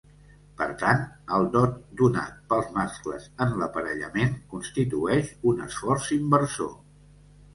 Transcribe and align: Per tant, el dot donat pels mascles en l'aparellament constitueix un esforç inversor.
Per 0.59 0.65
tant, 0.83 1.01
el 1.35 1.43
dot 1.55 1.75
donat 2.01 2.39
pels 2.53 2.71
mascles 2.77 3.27
en 3.45 3.53
l'aparellament 3.63 4.33
constitueix 4.55 5.29
un 5.53 5.61
esforç 5.69 6.11
inversor. 6.19 6.73